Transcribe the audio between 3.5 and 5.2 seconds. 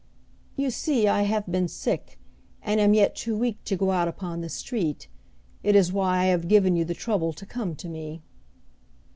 to go out upon the street.